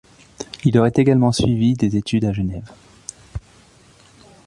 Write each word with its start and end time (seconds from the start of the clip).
Il 0.63 0.79
aurait 0.79 0.93
également 0.95 1.31
suivi 1.31 1.75
des 1.75 1.95
études 1.95 2.25
à 2.25 2.33
Genève. 2.33 2.67